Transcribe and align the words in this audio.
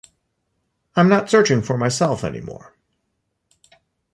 I’m 0.95 1.09
not 1.09 1.29
searching 1.29 1.61
for 1.61 1.77
myself 1.77 2.23
anymore. 2.23 2.75